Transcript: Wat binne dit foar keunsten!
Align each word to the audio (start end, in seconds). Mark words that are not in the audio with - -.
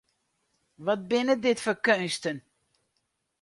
Wat 0.85 1.01
binne 1.09 1.35
dit 1.43 1.59
foar 1.63 1.79
keunsten! 1.85 2.37